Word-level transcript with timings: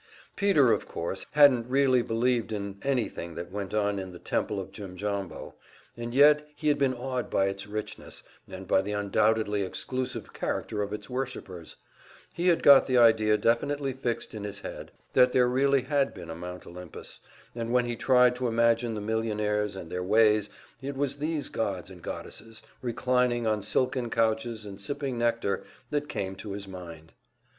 Peter, 0.35 0.71
of 0.71 0.87
course, 0.87 1.27
hadn't 1.33 1.69
really 1.69 2.01
believed 2.01 2.51
in 2.51 2.79
anything 2.81 3.35
that 3.35 3.51
went 3.51 3.71
on 3.71 3.99
in 3.99 4.11
the 4.11 4.17
Temple 4.17 4.59
of 4.59 4.71
Jimjambo; 4.71 5.53
and 5.95 6.15
yet 6.15 6.47
he 6.55 6.69
had 6.69 6.79
been 6.79 6.95
awed 6.95 7.29
by 7.29 7.45
its 7.45 7.67
richness, 7.67 8.23
and 8.47 8.67
by 8.67 8.81
the 8.81 8.93
undoubtedly 8.93 9.61
exclusive 9.61 10.33
character 10.33 10.81
of 10.81 10.91
its 10.91 11.07
worshippers; 11.07 11.75
he 12.33 12.47
had 12.47 12.63
got 12.63 12.87
the 12.87 12.97
idea 12.97 13.37
definitely 13.37 13.93
fixed 13.93 14.33
in 14.33 14.43
his 14.43 14.61
head 14.61 14.91
that 15.13 15.33
there 15.33 15.47
really 15.47 15.81
had 15.83 16.15
been 16.15 16.31
a 16.31 16.35
Mount 16.35 16.65
Olympus, 16.65 17.19
and 17.53 17.71
when 17.71 17.85
he 17.85 17.95
tried 17.95 18.35
to 18.37 18.47
imagine 18.47 18.95
the 18.95 19.01
millionaires 19.01 19.75
and 19.75 19.91
their 19.91 20.03
ways, 20.03 20.49
it 20.81 20.95
was 20.97 21.17
these 21.17 21.47
gods 21.49 21.91
and 21.91 22.01
goddesses, 22.01 22.63
reclining 22.81 23.45
on 23.45 23.61
silken 23.61 24.09
couches 24.09 24.65
and 24.65 24.81
sipping 24.81 25.19
nectar, 25.19 25.63
that 25.91 26.09
came 26.09 26.35
to 26.37 26.53
his 26.53 26.67
mind! 26.67 27.13